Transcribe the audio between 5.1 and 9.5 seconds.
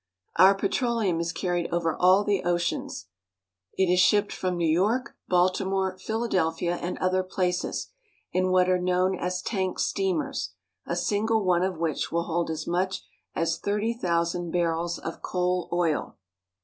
Baltimore, Phila delphia, and other places, in what are known as